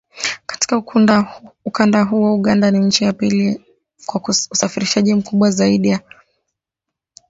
[0.45, 0.77] Katika
[1.65, 3.65] ukanda huo Uganda ni nchi ya pili
[4.05, 5.99] kwa usafirishaji mkubwa zaidi wa